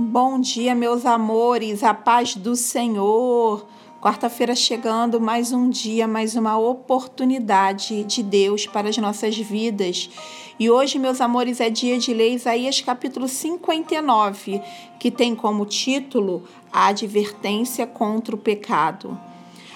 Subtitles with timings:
[0.00, 3.66] Bom dia, meus amores, a paz do Senhor.
[4.00, 10.08] Quarta-feira chegando, mais um dia, mais uma oportunidade de Deus para as nossas vidas.
[10.56, 14.62] E hoje, meus amores, é dia de ler Isaías capítulo 59,
[15.00, 19.18] que tem como título A Advertência contra o Pecado.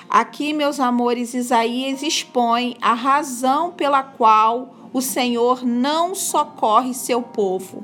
[0.08, 7.82] Aqui, meus amores, Isaías expõe a razão pela qual o Senhor não socorre seu povo.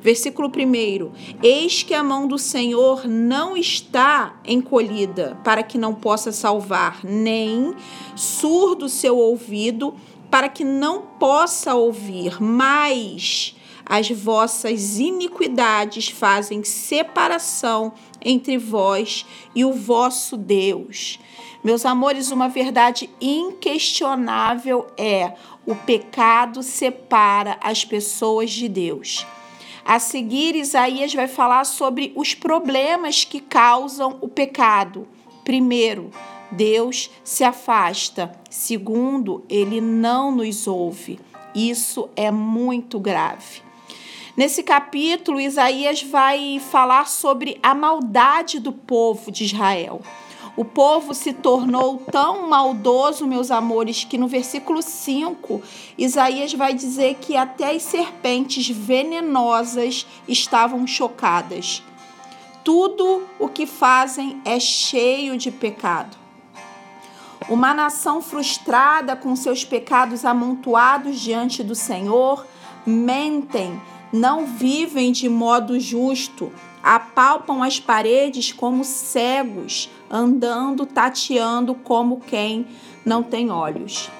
[0.00, 6.32] Versículo 1: Eis que a mão do Senhor não está encolhida para que não possa
[6.32, 7.74] salvar, nem
[8.14, 9.94] surdo seu ouvido
[10.30, 13.54] para que não possa ouvir, mas
[13.84, 19.24] as vossas iniquidades fazem separação entre vós
[19.54, 21.18] e o vosso Deus.
[21.64, 25.32] Meus amores, uma verdade inquestionável é:
[25.66, 29.26] o pecado separa as pessoas de Deus.
[29.88, 35.08] A seguir, Isaías vai falar sobre os problemas que causam o pecado.
[35.42, 36.10] Primeiro,
[36.50, 38.38] Deus se afasta.
[38.50, 41.18] Segundo, ele não nos ouve.
[41.54, 43.62] Isso é muito grave.
[44.36, 50.02] Nesse capítulo, Isaías vai falar sobre a maldade do povo de Israel.
[50.58, 55.62] O povo se tornou tão maldoso, meus amores, que no versículo 5,
[55.96, 61.80] Isaías vai dizer que até as serpentes venenosas estavam chocadas.
[62.64, 66.16] Tudo o que fazem é cheio de pecado.
[67.48, 72.44] Uma nação frustrada com seus pecados amontoados diante do Senhor,
[72.84, 73.80] mentem,
[74.12, 82.66] não vivem de modo justo, apalpam as paredes como cegos, andando, tateando como quem
[83.04, 84.10] não tem olhos.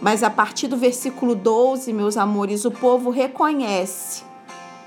[0.00, 4.24] Mas a partir do versículo 12, meus amores, o povo reconhece.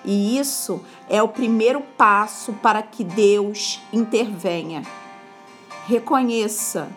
[0.04, 4.84] E isso é o primeiro passo para que Deus intervenha.
[5.88, 6.90] Reconheça,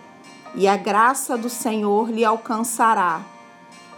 [0.54, 3.20] e a graça do Senhor lhe alcançará.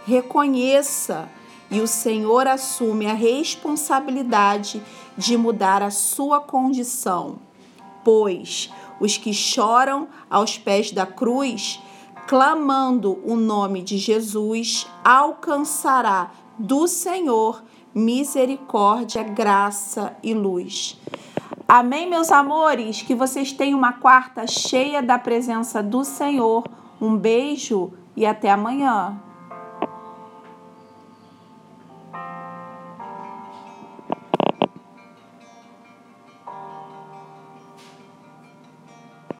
[0.05, 1.29] Reconheça
[1.69, 4.81] e o Senhor assume a responsabilidade
[5.17, 7.39] de mudar a sua condição,
[8.03, 11.79] pois os que choram aos pés da cruz,
[12.27, 17.63] clamando o nome de Jesus, alcançará do Senhor
[17.93, 20.99] misericórdia, graça e luz.
[21.67, 23.01] Amém, meus amores?
[23.01, 26.63] Que vocês tenham uma quarta cheia da presença do Senhor.
[26.99, 29.28] Um beijo e até amanhã.